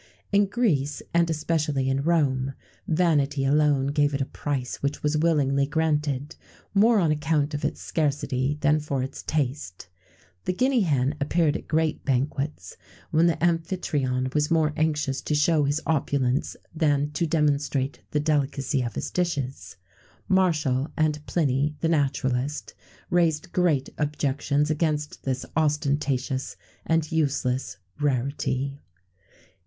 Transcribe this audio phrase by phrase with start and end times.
[0.31, 2.55] In Greece, and especially in Rome,
[2.87, 6.35] vanity alone gave it a price which was willingly granted,
[6.73, 9.89] more on account of its scarcity than for its taste.[XVII
[10.45, 12.77] 98] The Guinea hen appeared at great banquets,
[13.11, 18.81] when the Amphytrion was more anxious to show his opulence than to demonstrate the delicacy
[18.81, 19.75] of his dishes.
[20.27, 22.73] Martial,[XVII 99] and Pliny,[XVII 100] the naturalist,
[23.11, 26.55] raised great objections against this ostentatious
[26.87, 28.79] and useless rarity.